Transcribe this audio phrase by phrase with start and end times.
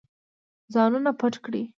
[0.73, 1.63] ځانونه پټ کړئ.